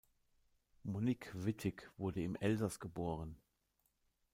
[0.83, 3.37] Monique Wittig wurde im Elsass geboren.